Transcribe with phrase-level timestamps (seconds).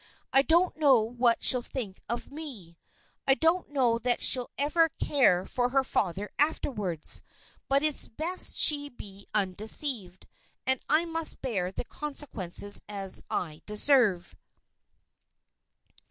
[0.33, 2.75] I don't know what she'll think of me;
[3.27, 7.21] I don't know that she'll ever care for her father afterwards.
[7.69, 10.25] But it's best she should be undeceived,
[10.65, 14.35] and I must bear the consequences as I deserve."